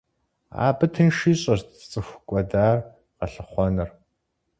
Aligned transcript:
Абы 0.67 0.85
тынш 0.93 1.17
ищӏырт 1.31 1.67
цӏыху 1.89 2.23
кӏуэдар 2.27 2.77
къэлъыхъуэныр. 3.17 3.89